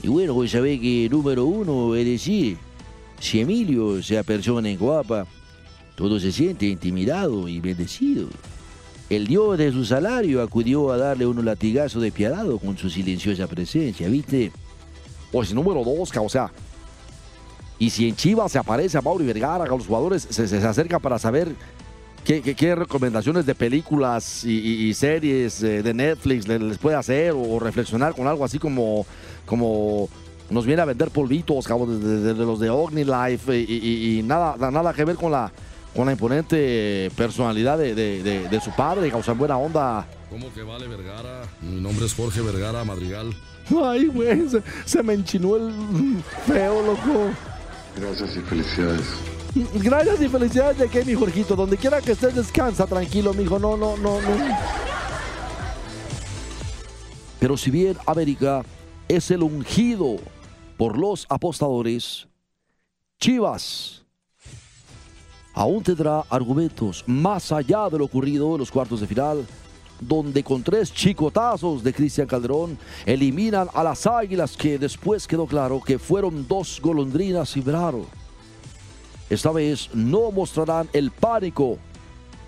Y 0.02 0.08
bueno, 0.08 0.34
pues 0.34 0.52
sabe 0.52 0.80
que 0.80 1.10
número 1.12 1.46
uno, 1.46 1.96
es 1.96 2.06
decir, 2.06 2.58
si 3.20 3.42
Emilio 3.42 4.02
se 4.02 4.24
persona 4.24 4.70
en 4.70 4.78
guapa, 4.78 5.26
todo 5.96 6.20
se 6.20 6.32
siente 6.32 6.68
intimidado 6.68 7.50
y 7.50 7.60
bendecido. 7.60 8.28
El 9.10 9.28
dios 9.28 9.58
de 9.58 9.72
su 9.72 9.84
salario 9.84 10.42
acudió 10.42 10.92
a 10.92 10.98
darle 10.98 11.26
un 11.26 11.44
latigazo 11.44 12.00
despiadado 12.00 12.60
con 12.60 12.78
su 12.78 12.90
silenciosa 12.90 13.48
presencia, 13.48 14.08
¿viste? 14.08 14.52
Pues 15.32 15.54
número 15.54 15.84
dos, 15.84 16.12
o 16.16 16.30
sea. 16.30 16.52
Y 17.80 17.90
si 17.90 18.10
en 18.10 18.16
Chivas 18.16 18.52
se 18.52 18.60
aparece 18.60 18.98
a 18.98 19.02
Mauri 19.02 19.26
Vergara, 19.26 19.66
los 19.66 19.88
jugadores 19.88 20.28
se, 20.30 20.48
se 20.48 20.58
acercan 20.58 21.02
para 21.02 21.18
saber 21.18 21.56
qué, 22.24 22.76
recomendaciones 22.76 23.46
de 23.46 23.56
películas 23.56 24.44
y, 24.44 24.94
series 24.94 25.64
eh, 25.64 25.82
de 25.82 25.94
Netflix 25.94 26.48
les, 26.48 26.78
puede 26.78 26.96
hacer 26.96 27.34
o, 27.36 27.60
reflexionar 27.60 28.14
con 28.14 28.28
algo 28.28 28.46
así 28.46 28.60
como, 28.60 29.06
como 29.46 30.10
nos 30.50 30.66
viene 30.66 30.82
a 30.82 30.86
vender 30.86 31.10
polvitos, 31.10 31.66
de, 31.66 32.34
de, 32.34 32.46
los 32.46 32.60
de 32.60 32.70
OmniLife 32.70 33.58
y, 33.58 34.20
y, 34.20 34.24
nada, 34.24 34.56
nada 34.70 34.94
que 34.94 35.06
ver 35.06 35.16
con 35.16 35.32
la 35.32 35.52
con 35.96 36.06
la 36.06 36.12
imponente 36.12 37.12
personalidad 37.16 37.78
de, 37.78 38.62
su 38.64 38.72
padre, 38.76 39.10
causa 39.10 39.34
buena 39.34 39.58
onda. 39.58 40.08
¿Cómo 40.30 40.54
que 40.54 40.62
vale 40.62 40.88
Vergara? 40.88 41.42
Mi 41.62 41.82
nombre 41.82 42.06
es 42.06 42.14
Jorge 42.14 42.42
Vergara 42.42 42.84
Madrigal. 42.86 43.36
Ay, 43.84 44.06
güey, 44.06 44.48
se, 44.86 45.04
me 45.04 45.14
enchinó 45.14 45.56
el 45.56 45.74
feo, 46.46 46.84
loco. 46.84 47.32
Gracias 48.00 48.36
y 48.38 48.40
felicidades. 48.40 49.06
Gracias 49.74 50.22
y 50.22 50.30
felicidades 50.30 50.78
de 50.78 50.88
que 50.90 51.04
mi 51.04 51.16
Jorgito, 51.16 51.56
donde 51.56 51.76
quiera 51.76 52.02
que 52.02 52.12
estés, 52.12 52.36
descansa 52.36 52.86
tranquilo, 52.86 53.34
mijo. 53.34 53.60
No, 53.60 53.76
no, 53.76 53.98
no, 53.98 54.22
no. 54.22 54.30
Pero 57.40 57.58
si 57.58 57.72
bien 57.72 57.98
América 58.06 58.64
es 59.08 59.32
el 59.32 59.44
ungido 59.44 60.18
por 60.78 60.98
los 60.98 61.26
apostadores, 61.30 62.28
Chivas 63.20 64.04
aún 65.54 65.84
tendrá 65.84 66.24
argumentos 66.30 67.04
más 67.06 67.52
allá 67.52 67.90
de 67.90 67.98
lo 67.98 68.06
ocurrido 68.06 68.54
en 68.54 68.60
los 68.60 68.72
cuartos 68.72 69.02
de 69.02 69.08
final, 69.08 69.46
donde 70.00 70.44
con 70.44 70.64
tres 70.64 70.94
chicotazos 70.94 71.84
de 71.84 71.94
Cristian 71.94 72.28
Calderón 72.28 72.78
eliminan 73.06 73.68
a 73.74 73.84
las 73.84 74.08
Águilas 74.08 74.56
que 74.56 74.78
después 74.78 75.28
quedó 75.28 75.46
claro 75.46 75.82
que 75.82 76.00
fueron 76.00 76.48
dos 76.48 76.80
golondrinas 76.82 77.56
y 77.58 77.62
braro. 77.62 78.06
Esta 79.30 79.52
vez 79.52 79.90
no 79.94 80.32
mostrarán 80.32 80.90
el 80.94 81.12
pánico 81.12 81.78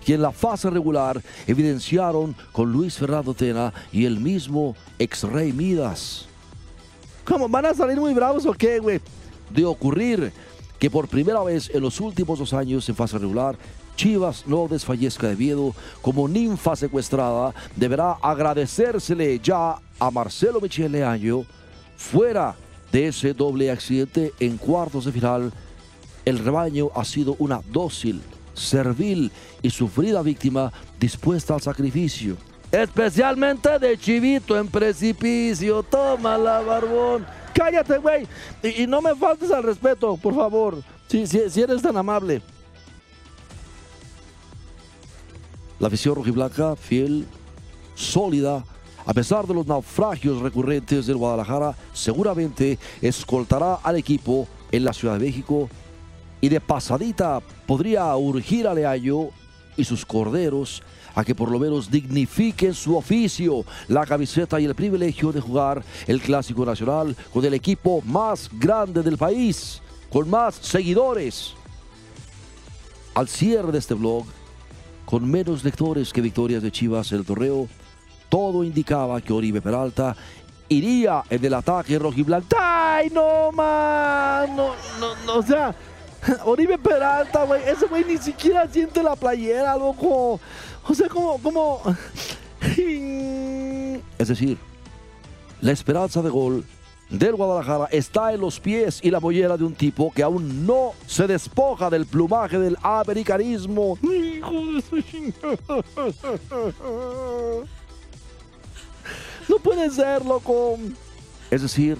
que 0.04 0.14
en 0.14 0.22
la 0.22 0.32
fase 0.32 0.68
regular 0.68 1.22
evidenciaron 1.46 2.34
con 2.50 2.72
Luis 2.72 2.96
Fernando 2.96 3.34
Tena 3.34 3.72
y 3.92 4.04
el 4.04 4.18
mismo 4.18 4.74
ex-rey 4.98 5.52
Midas. 5.52 6.26
¿Cómo 7.24 7.48
van 7.48 7.66
a 7.66 7.74
salir 7.74 7.98
muy 7.98 8.12
bravos 8.14 8.46
o 8.46 8.52
qué, 8.52 8.80
güey? 8.80 9.00
De 9.50 9.64
ocurrir 9.64 10.32
que 10.80 10.90
por 10.90 11.06
primera 11.06 11.40
vez 11.42 11.70
en 11.72 11.82
los 11.82 12.00
últimos 12.00 12.40
dos 12.40 12.52
años 12.52 12.88
en 12.88 12.96
fase 12.96 13.16
regular, 13.16 13.56
Chivas 13.96 14.44
no 14.46 14.68
desfallezca 14.68 15.28
de 15.28 15.36
miedo 15.36 15.74
como 16.00 16.28
ninfa 16.28 16.76
secuestrada, 16.76 17.54
deberá 17.76 18.12
agradecérsele 18.22 19.38
ya 19.38 19.76
a 19.98 20.10
Marcelo 20.10 20.60
Michele 20.60 21.04
Año 21.04 21.44
fuera 21.96 22.54
de 22.90 23.08
ese 23.08 23.32
doble 23.32 23.70
accidente 23.70 24.32
en 24.40 24.56
cuartos 24.56 25.04
de 25.04 25.12
final. 25.12 25.52
El 26.24 26.38
rebaño 26.38 26.90
ha 26.94 27.04
sido 27.04 27.36
una 27.38 27.60
dócil, 27.70 28.20
servil 28.54 29.30
y 29.62 29.70
sufrida 29.70 30.22
víctima 30.22 30.72
dispuesta 30.98 31.54
al 31.54 31.60
sacrificio. 31.60 32.36
Especialmente 32.70 33.78
de 33.78 33.98
chivito 33.98 34.58
en 34.58 34.68
precipicio. 34.68 35.82
Tómala, 35.82 36.60
barbón 36.60 37.26
cállate, 37.52 37.98
güey. 37.98 38.26
Y, 38.62 38.86
no 38.86 39.00
me 39.00 39.14
faltes 39.14 39.50
al 39.50 39.62
respeto, 39.62 40.16
por 40.16 40.34
favor. 40.34 40.82
Si, 41.08 41.26
si, 41.26 41.60
eres 41.60 41.82
tan 41.82 41.96
amable. 41.96 42.42
La 45.82 45.88
afición 45.88 46.14
rojiblanca, 46.14 46.76
fiel, 46.76 47.26
sólida, 47.96 48.64
a 49.04 49.12
pesar 49.12 49.48
de 49.48 49.54
los 49.54 49.66
naufragios 49.66 50.40
recurrentes 50.40 51.06
del 51.06 51.16
Guadalajara, 51.16 51.76
seguramente 51.92 52.78
escoltará 53.00 53.80
al 53.82 53.96
equipo 53.96 54.46
en 54.70 54.84
la 54.84 54.92
Ciudad 54.92 55.18
de 55.18 55.26
México 55.26 55.68
y 56.40 56.48
de 56.48 56.60
pasadita 56.60 57.40
podría 57.66 58.14
urgir 58.14 58.68
a 58.68 58.74
Leayo 58.74 59.30
y 59.76 59.82
sus 59.82 60.06
corderos 60.06 60.84
a 61.16 61.24
que 61.24 61.34
por 61.34 61.50
lo 61.50 61.58
menos 61.58 61.90
dignifiquen 61.90 62.74
su 62.74 62.96
oficio, 62.96 63.64
la 63.88 64.06
camiseta 64.06 64.60
y 64.60 64.66
el 64.66 64.76
privilegio 64.76 65.32
de 65.32 65.40
jugar 65.40 65.82
el 66.06 66.22
Clásico 66.22 66.64
Nacional 66.64 67.16
con 67.32 67.44
el 67.44 67.54
equipo 67.54 68.02
más 68.02 68.48
grande 68.52 69.02
del 69.02 69.18
país, 69.18 69.82
con 70.12 70.30
más 70.30 70.54
seguidores. 70.54 71.54
Al 73.14 73.26
cierre 73.26 73.72
de 73.72 73.78
este 73.78 73.94
blog, 73.94 74.24
con 75.12 75.30
menos 75.30 75.62
lectores 75.62 76.10
que 76.10 76.22
victorias 76.22 76.62
de 76.62 76.72
Chivas 76.72 77.12
en 77.12 77.18
el 77.18 77.26
torneo, 77.26 77.68
todo 78.30 78.64
indicaba 78.64 79.20
que 79.20 79.34
Oribe 79.34 79.60
Peralta 79.60 80.16
iría 80.70 81.22
en 81.28 81.44
el 81.44 81.52
ataque 81.52 81.98
rojiblanco. 81.98 82.56
¡Ay, 82.58 83.10
no, 83.10 83.52
man! 83.52 84.56
No, 84.56 84.68
no, 84.98 85.14
no, 85.26 85.34
o 85.34 85.42
sea, 85.42 85.74
Oribe 86.46 86.78
Peralta, 86.78 87.44
güey, 87.44 87.60
ese 87.68 87.84
güey 87.88 88.06
ni 88.06 88.16
siquiera 88.16 88.66
siente 88.66 89.02
la 89.02 89.14
playera, 89.14 89.76
loco. 89.76 90.40
O 90.88 90.94
sea, 90.94 91.10
como, 91.10 91.36
como... 91.36 91.82
Es 94.18 94.28
decir, 94.28 94.56
la 95.60 95.72
esperanza 95.72 96.22
de 96.22 96.30
gol 96.30 96.64
del 97.12 97.36
Guadalajara 97.36 97.88
está 97.90 98.32
en 98.32 98.40
los 98.40 98.58
pies 98.58 99.00
y 99.02 99.10
la 99.10 99.20
mollera 99.20 99.56
de 99.56 99.64
un 99.64 99.74
tipo 99.74 100.10
que 100.12 100.22
aún 100.22 100.66
no 100.66 100.92
se 101.06 101.26
despoja 101.26 101.90
del 101.90 102.06
plumaje 102.06 102.58
del 102.58 102.76
americanismo. 102.82 103.98
No 109.48 109.58
puede 109.62 109.90
ser, 109.90 110.24
loco. 110.24 110.78
Es 111.50 111.60
decir, 111.62 111.98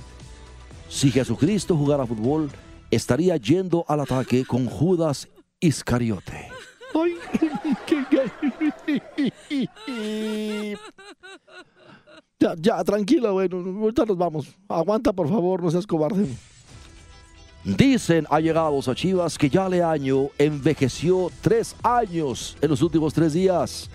si 0.88 1.10
Jesucristo 1.10 1.76
jugara 1.76 2.06
fútbol, 2.06 2.50
estaría 2.90 3.36
yendo 3.36 3.84
al 3.88 4.00
ataque 4.00 4.46
con 4.46 4.66
Judas 4.66 5.28
Iscariote. 5.60 6.48
Ay, 6.94 7.18
ya, 12.42 12.54
ya, 12.58 12.84
tranquila, 12.84 13.30
bueno, 13.30 13.58
ahorita 13.58 14.04
nos 14.04 14.18
vamos. 14.18 14.48
Aguanta, 14.68 15.12
por 15.12 15.28
favor, 15.28 15.62
no 15.62 15.70
seas 15.70 15.86
cobarde. 15.86 16.26
Dicen 17.64 18.26
allegados 18.28 18.88
a 18.88 18.94
Chivas 18.94 19.38
que 19.38 19.48
ya 19.48 19.68
Leaño 19.68 20.30
envejeció 20.36 21.30
tres 21.40 21.76
años 21.84 22.56
en 22.60 22.70
los 22.70 22.82
últimos 22.82 23.14
tres 23.14 23.32
días. 23.32 23.88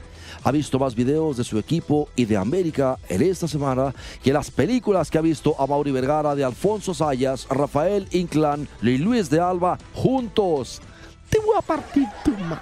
Ha 0.43 0.51
visto 0.51 0.79
más 0.79 0.95
videos 0.95 1.35
de 1.35 1.43
su 1.43 1.57
equipo 1.57 2.07
y 2.15 2.23
de 2.23 2.37
América 2.37 2.97
en 3.09 3.21
esta 3.21 3.47
semana 3.47 3.93
que 4.23 4.31
las 4.31 4.49
películas 4.49 5.11
que 5.11 5.17
ha 5.17 5.21
visto 5.21 5.59
a 5.59 5.67
Mauri 5.67 5.91
Vergara, 5.91 6.35
de 6.35 6.45
Alfonso 6.45 6.93
Sayas, 6.93 7.47
Rafael 7.49 8.07
Inclán 8.11 8.67
y 8.81 8.97
Luis 8.97 9.29
de 9.29 9.41
Alba 9.41 9.77
juntos 9.93 10.81
te 11.29 11.39
voy 11.39 11.57
a 11.57 11.61
partir 11.61 12.07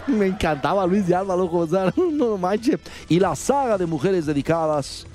Me 0.07 0.25
encantaba 0.25 0.87
Luis 0.87 1.05
de 1.05 1.13
Alba, 1.13 1.35
loco, 1.35 1.67
no 2.11 2.37
manches. 2.37 2.79
Y 3.07 3.19
la 3.19 3.35
saga 3.35 3.77
de 3.77 3.85
mujeres 3.85 4.25
dedicadas 4.25 5.05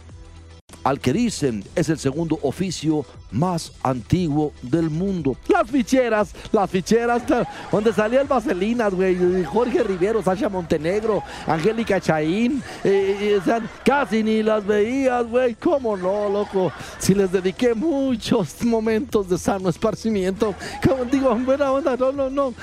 al 0.84 1.00
que 1.00 1.12
dicen 1.12 1.64
es 1.74 1.88
el 1.88 1.98
segundo 1.98 2.38
oficio 2.42 3.04
más 3.32 3.72
antiguo 3.82 4.52
del 4.62 4.90
mundo. 4.90 5.36
Las 5.48 5.70
ficheras, 5.70 6.34
las 6.52 6.70
ficheras, 6.70 7.22
donde 7.70 7.92
salía 7.92 8.20
el 8.20 8.26
Vaselinas, 8.26 8.94
güey, 8.94 9.44
Jorge 9.44 9.82
Rivero, 9.82 10.22
Sasha 10.22 10.48
Montenegro, 10.48 11.22
Angélica 11.46 12.00
Chaín, 12.00 12.62
eh, 12.82 13.40
eh, 13.46 13.60
casi 13.84 14.22
ni 14.22 14.42
las 14.42 14.66
veías, 14.66 15.26
güey, 15.26 15.54
cómo 15.54 15.96
no, 15.96 16.28
loco, 16.28 16.72
si 16.98 17.14
les 17.14 17.30
dediqué 17.30 17.74
muchos 17.74 18.62
momentos 18.64 19.28
de 19.28 19.38
sano 19.38 19.68
esparcimiento, 19.68 20.54
como 20.86 21.04
digo, 21.04 21.34
buena 21.36 21.72
onda, 21.72 21.96
no, 21.96 22.12
no, 22.12 22.30
no, 22.30 22.54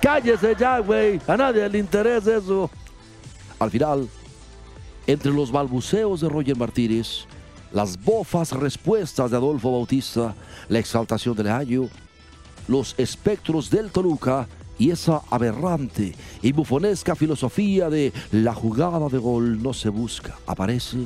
cállese 0.00 0.54
ya, 0.58 0.78
güey, 0.78 1.20
a 1.26 1.36
nadie 1.36 1.68
le 1.68 1.78
interesa 1.78 2.36
eso. 2.36 2.70
Al 3.58 3.70
final, 3.70 4.08
entre 5.12 5.30
los 5.30 5.52
balbuceos 5.52 6.22
de 6.22 6.28
Roger 6.30 6.56
Martínez, 6.56 7.26
las 7.70 8.02
bofas 8.02 8.52
respuestas 8.52 9.30
de 9.30 9.36
Adolfo 9.36 9.70
Bautista, 9.70 10.34
la 10.70 10.78
exaltación 10.78 11.36
del 11.36 11.48
año, 11.48 11.88
los 12.66 12.94
espectros 12.96 13.68
del 13.68 13.90
Toluca 13.90 14.48
y 14.78 14.90
esa 14.90 15.20
aberrante 15.30 16.14
y 16.40 16.52
bufonesca 16.52 17.14
filosofía 17.14 17.90
de 17.90 18.10
la 18.30 18.54
jugada 18.54 19.06
de 19.10 19.18
gol 19.18 19.62
no 19.62 19.74
se 19.74 19.90
busca, 19.90 20.38
aparece, 20.46 20.98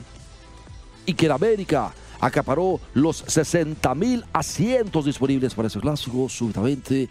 y 1.05 1.15
que 1.15 1.27
la 1.27 1.35
América 1.35 1.93
acaparó 2.21 2.79
los 2.95 3.25
60 3.27 3.93
mil 3.97 4.25
asientos 4.33 5.05
disponibles 5.05 5.53
para 5.53 5.67
ese 5.67 5.81
clásico, 5.81 6.29
súbitamente 6.29 7.09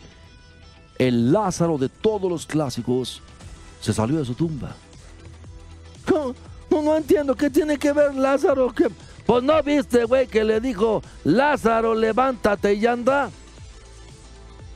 el 0.98 1.34
Lázaro 1.34 1.78
de 1.78 1.90
todos 1.90 2.32
los 2.32 2.46
clásicos 2.46 3.22
se 3.82 3.94
salió 3.94 4.18
de 4.18 4.26
su 4.26 4.34
tumba. 4.34 4.74
No, 6.82 6.98
entiendo, 6.98 7.36
¿qué 7.36 7.50
tiene 7.50 7.78
que 7.78 7.94
ver 7.94 8.14
Lázaro? 8.16 8.74
que 8.74 8.90
Pues 9.26 9.44
no 9.44 9.62
viste, 9.64 10.04
güey, 10.04 10.28
que 10.28 10.44
le 10.44 10.60
dijo, 10.60 11.02
Lázaro, 11.24 11.96
levántate 11.96 12.74
y 12.74 12.86
anda. 12.86 13.30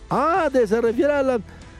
Ah, 0.09 0.49
de, 0.51 0.65
se 0.65 0.79
refiere 0.79 1.13
a 1.13 1.23
la... 1.23 1.39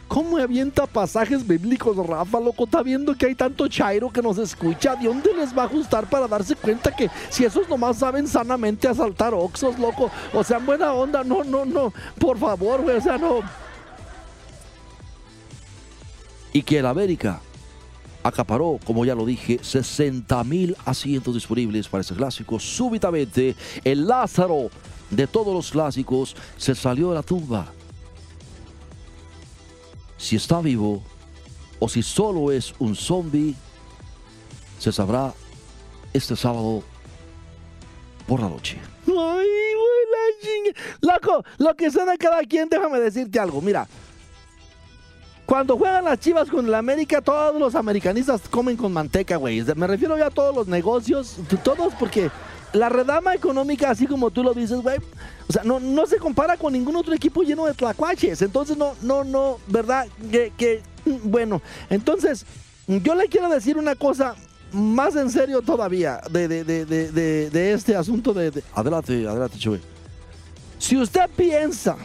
¿Cómo 0.10 0.38
avienta 0.38 0.88
pasajes 0.88 1.46
bíblicos, 1.46 1.96
Rafa, 1.96 2.40
loco? 2.40 2.64
Está 2.64 2.82
viendo 2.82 3.16
que 3.16 3.28
hay 3.28 3.36
tanto 3.36 3.68
chairo 3.68 4.12
que 4.12 4.24
nos 4.24 4.40
escucha. 4.40 4.96
¿De 4.96 5.08
dónde 5.08 5.34
les 5.36 5.56
va 5.56 5.64
a 5.64 5.66
ajustar 5.68 6.10
para 6.10 6.28
darse 6.28 6.56
cuenta 6.56 6.96
que 6.96 7.10
si 7.30 7.46
esos 7.46 7.70
nomás 7.70 7.98
saben 7.98 8.28
sanamente 8.28 8.88
asaltar 8.88 9.36
oxos, 9.36 9.78
loco? 9.78 10.10
O 10.34 10.44
sea, 10.44 10.58
en 10.58 10.66
buena 10.66 10.94
onda, 10.94 11.24
no, 11.24 11.44
no, 11.44 11.64
no. 11.64 11.94
Por 12.20 12.40
favor, 12.40 12.82
güey, 12.82 12.98
o 12.98 13.02
sea, 13.02 13.20
no. 13.20 13.42
Y 16.54 16.64
que 16.64 16.80
el 16.80 16.88
América 16.88 17.40
acaparó, 18.24 18.80
como 18.86 19.06
ya 19.06 19.16
lo 19.16 19.26
dije, 19.26 19.60
60 19.62 20.44
mil 20.44 20.76
asientos 20.86 21.34
disponibles 21.34 21.88
para 21.88 22.02
ese 22.02 22.16
clásico. 22.16 22.60
Súbitamente, 22.60 23.56
el 23.84 24.08
Lázaro 24.08 24.70
de 25.10 25.28
todos 25.28 25.54
los 25.54 25.72
clásicos 25.72 26.36
se 26.58 26.76
salió 26.76 27.10
de 27.10 27.16
la 27.16 27.24
tumba. 27.24 27.72
Si 30.18 30.36
está 30.36 30.60
vivo 30.62 31.02
o 31.80 31.88
si 31.88 32.04
solo 32.04 32.52
es 32.52 32.74
un 32.80 32.96
zombie, 32.96 33.56
se 34.78 34.92
sabrá 34.92 35.34
este 36.14 36.36
sábado 36.36 36.84
por 38.28 38.42
la 38.42 38.50
noche. 38.50 38.78
Ay, 39.08 39.14
buena 39.14 40.76
Loco, 41.02 41.44
lo 41.58 41.76
que 41.76 41.90
suena 41.90 42.18
cada 42.18 42.42
quien, 42.42 42.70
déjame 42.70 43.00
decirte 43.00 43.40
algo. 43.40 43.62
Mira, 43.62 43.88
cuando 45.50 45.80
juegan 45.80 46.06
las 46.06 46.20
chivas 46.20 46.48
con 46.48 46.68
el 46.68 46.76
América, 46.76 47.22
todos 47.22 47.60
los 47.60 47.74
americanistas 47.74 48.42
comen 48.52 48.78
con 48.78 48.94
manteca, 48.94 49.36
güey. 49.36 49.64
Me 49.76 49.88
refiero 49.88 50.16
ya 50.16 50.28
a 50.28 50.30
todos 50.30 50.54
los 50.54 50.68
negocios, 50.68 51.38
todos, 51.64 51.92
porque 52.00 52.30
la 52.72 52.88
redama 52.88 53.34
económica, 53.34 53.90
así 53.90 54.06
como 54.06 54.30
tú 54.30 54.44
lo 54.44 54.54
dices, 54.54 54.80
güey, 54.80 55.00
o 55.48 55.52
sea, 55.52 55.64
no, 55.64 55.80
no 55.80 56.06
se 56.06 56.18
compara 56.18 56.56
con 56.56 56.74
ningún 56.74 56.96
otro 56.96 57.16
equipo 57.16 57.42
lleno 57.42 57.66
de 57.66 57.74
tlacuaches. 57.74 58.44
Entonces, 58.44 58.78
no, 58.78 58.94
no, 59.02 59.24
no, 59.24 59.58
¿verdad? 59.66 60.08
Que, 60.30 60.84
bueno, 61.24 61.64
entonces, 61.90 62.46
yo 62.88 63.16
le 63.16 63.28
quiero 63.28 63.50
decir 63.50 63.76
una 63.76 63.96
cosa 63.96 64.36
más 64.72 65.16
en 65.16 65.32
serio 65.32 65.64
todavía 65.64 66.22
de, 66.30 66.48
de, 66.48 66.64
de, 66.64 67.50
de 67.50 67.74
este 67.74 67.96
asunto 67.96 68.36
de, 68.36 68.64
Adelante, 68.76 69.28
adelante, 69.28 69.58
Chuy. 69.58 69.82
Si 70.78 70.96
usted 70.96 71.28
piensa 71.36 71.98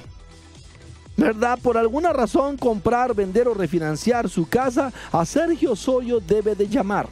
¿verdad? 1.17 1.59
Por 1.63 1.77
alguna 1.79 2.13
razón 2.13 2.57
comprar, 2.57 3.15
vender 3.15 3.49
o 3.49 3.55
refinanciar 3.55 4.29
su 4.29 4.49
casa, 4.49 4.93
a 5.13 5.25
Sergio 5.25 5.73
Osorio 5.73 6.21
debe 6.21 6.55
de 6.55 6.69
llamar. 6.69 7.09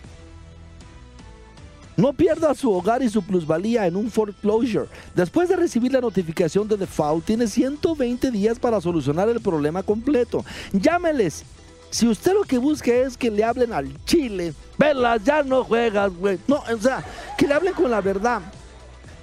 No 1.96 2.12
pierda 2.12 2.54
su 2.54 2.72
hogar 2.72 3.02
y 3.02 3.10
su 3.10 3.22
plusvalía 3.22 3.86
en 3.86 3.96
un 3.96 4.10
foreclosure. 4.10 4.86
Después 5.14 5.48
de 5.48 5.56
recibir 5.56 5.92
la 5.92 6.00
notificación 6.00 6.66
de 6.66 6.76
default, 6.76 7.24
tiene 7.24 7.46
120 7.46 8.30
días 8.30 8.58
para 8.58 8.80
solucionar 8.80 9.28
el 9.28 9.40
problema 9.40 9.82
completo. 9.82 10.44
Llámeles. 10.72 11.44
Si 11.90 12.08
usted 12.08 12.32
lo 12.32 12.44
que 12.44 12.56
busca 12.56 12.90
es 12.90 13.18
que 13.18 13.30
le 13.30 13.44
hablen 13.44 13.74
al 13.74 14.02
chile, 14.06 14.54
velas, 14.78 15.22
ya 15.22 15.42
no 15.42 15.62
juegas, 15.62 16.10
güey. 16.16 16.38
No, 16.48 16.56
o 16.56 16.78
sea, 16.80 17.04
que 17.36 17.46
le 17.46 17.52
hablen 17.52 17.74
con 17.74 17.90
la 17.90 18.00
verdad. 18.00 18.40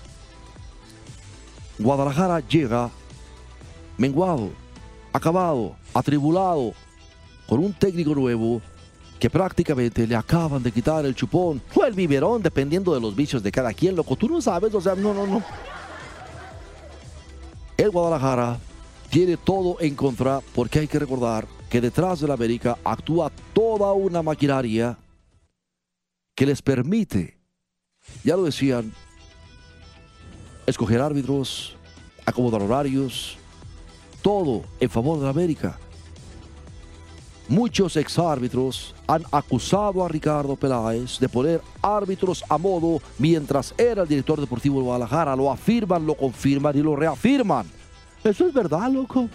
Guadalajara 1.80 2.42
llega 2.42 2.92
menguado, 3.98 4.52
acabado, 5.12 5.76
atribulado, 5.94 6.76
con 7.50 7.60
un 7.66 7.74
técnico 7.74 8.14
nuevo 8.14 8.62
que 9.20 9.28
prácticamente 9.28 10.06
le 10.06 10.16
acaban 10.16 10.62
de 10.62 10.72
quitar 10.72 11.04
el 11.04 11.16
chupón 11.16 11.60
o 11.74 11.84
el 11.84 11.96
biberón, 11.96 12.44
dependiendo 12.44 12.94
de 12.94 13.02
los 13.02 13.16
vicios 13.16 13.42
de 13.42 13.52
cada 13.52 13.74
quien, 13.74 13.96
loco. 13.96 14.16
Tú 14.16 14.30
no 14.30 14.40
sabes, 14.40 14.72
o 14.76 14.80
sea, 14.80 14.94
no, 14.94 15.16
no, 15.16 15.26
no. 15.26 15.44
El 17.76 17.90
Guadalajara 17.90 18.60
tiene 19.10 19.36
todo 19.36 19.78
en 19.80 19.96
contra 19.96 20.42
porque 20.54 20.78
hay 20.78 20.88
que 20.88 21.00
recordar 21.00 21.48
que 21.72 21.82
detrás 21.82 22.20
de 22.20 22.28
la 22.28 22.36
América 22.36 22.78
actúa 22.84 23.32
toda 23.52 23.94
una 23.94 24.22
maquinaria 24.22 24.96
que 26.36 26.46
les 26.46 26.62
permite, 26.62 27.36
ya 28.24 28.36
lo 28.36 28.44
decían, 28.44 28.94
escoger 30.68 31.02
árbitros, 31.02 31.76
acomodar 32.28 32.62
horarios, 32.62 33.38
todo 34.22 34.66
en 34.80 34.90
favor 34.92 35.18
de 35.18 35.24
la 35.24 35.32
América. 35.32 35.80
Muchos 37.50 37.96
exárbitros 37.96 38.94
han 39.08 39.24
acusado 39.32 40.06
a 40.06 40.08
Ricardo 40.08 40.56
Peláez 40.56 41.18
de 41.18 41.28
poner 41.28 41.62
árbitros 41.82 42.44
a 42.48 42.60
modo 42.60 43.02
mientras 43.18 43.74
era 43.76 44.04
el 44.04 44.08
director 44.08 44.40
deportivo 44.40 44.78
de 44.78 44.86
Guadalajara. 44.86 45.36
Lo 45.36 45.52
afirman, 45.52 46.06
lo 46.06 46.14
confirman 46.14 46.78
y 46.78 46.84
lo 46.84 46.96
reafirman. 46.96 47.66
Eso 48.24 48.48
es 48.48 48.54
verdad, 48.54 48.92
loco. 48.92 49.28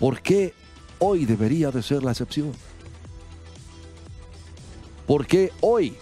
¿Por 0.00 0.20
qué 0.20 0.52
hoy 0.98 1.26
debería 1.26 1.70
de 1.70 1.80
ser 1.80 2.02
la 2.02 2.10
excepción? 2.10 2.50
¿Por 5.06 5.24
qué 5.28 5.52
hoy 5.60 5.96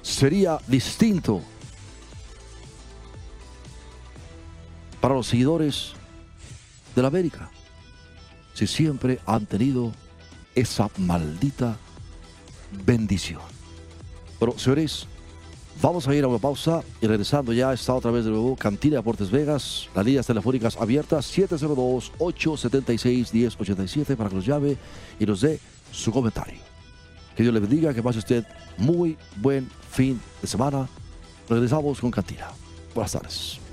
sería 0.00 0.58
distinto 0.66 1.42
para 5.02 5.14
los 5.14 5.26
seguidores 5.26 5.92
de 6.96 7.02
la 7.02 7.08
América? 7.08 7.50
Si 8.54 8.66
siempre 8.66 9.20
han 9.26 9.46
tenido 9.46 9.92
esa 10.54 10.88
maldita 10.96 11.76
bendición. 12.84 13.40
Pero, 14.38 14.58
señores, 14.58 15.06
Vamos 15.82 16.06
a 16.08 16.14
ir 16.14 16.24
a 16.24 16.28
una 16.28 16.38
pausa 16.38 16.82
y 17.00 17.06
regresando 17.06 17.52
ya 17.52 17.72
está 17.72 17.94
otra 17.94 18.10
vez 18.10 18.24
de 18.24 18.30
nuevo 18.30 18.56
Cantina 18.56 18.96
Deportes 18.96 19.30
Vegas, 19.30 19.88
las 19.94 20.06
líneas 20.06 20.26
telefónicas 20.26 20.76
abiertas 20.76 21.30
702-876-1087 21.36 24.16
para 24.16 24.30
que 24.30 24.36
nos 24.36 24.46
llame 24.46 24.76
y 25.18 25.26
nos 25.26 25.40
dé 25.40 25.58
su 25.90 26.12
comentario. 26.12 26.60
Que 27.36 27.42
Dios 27.42 27.52
le 27.52 27.60
bendiga, 27.60 27.92
que 27.92 28.02
pase 28.02 28.20
usted 28.20 28.46
muy 28.78 29.18
buen 29.36 29.68
fin 29.90 30.18
de 30.40 30.48
semana. 30.48 30.88
Regresamos 31.48 32.00
con 32.00 32.10
Cantina. 32.10 32.48
Buenas 32.94 33.12
tardes. 33.12 33.63